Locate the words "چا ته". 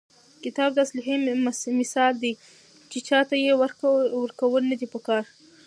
3.07-3.35